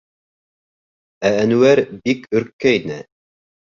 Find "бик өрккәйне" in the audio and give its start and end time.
2.07-2.99